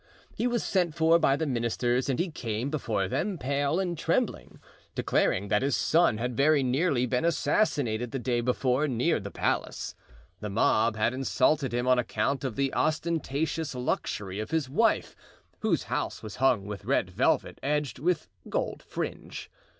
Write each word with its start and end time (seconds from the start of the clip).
He 0.33 0.47
was 0.47 0.63
sent 0.63 0.95
for 0.95 1.19
by 1.19 1.35
the 1.35 1.45
ministers 1.45 2.09
and 2.09 2.17
he 2.17 2.31
came 2.31 2.71
before 2.71 3.07
them 3.07 3.37
pale 3.37 3.79
and 3.79 3.95
trembling, 3.95 4.59
declaring 4.95 5.49
that 5.49 5.61
his 5.61 5.77
son 5.77 6.17
had 6.17 6.35
very 6.35 6.63
nearly 6.63 7.05
been 7.05 7.23
assassinated 7.23 8.09
the 8.09 8.17
day 8.17 8.41
before, 8.41 8.87
near 8.87 9.19
the 9.19 9.29
palace. 9.29 9.93
The 10.39 10.49
mob 10.49 10.95
had 10.95 11.13
insulted 11.13 11.71
him 11.71 11.87
on 11.87 11.99
account 11.99 12.43
of 12.43 12.55
the 12.55 12.73
ostentatious 12.73 13.75
luxury 13.75 14.39
of 14.39 14.49
his 14.49 14.67
wife, 14.67 15.15
whose 15.59 15.83
house 15.83 16.23
was 16.23 16.37
hung 16.37 16.65
with 16.65 16.83
red 16.85 17.11
velvet 17.11 17.59
edged 17.61 17.99
with 17.99 18.27
gold 18.49 18.81
fringe. 18.81 19.51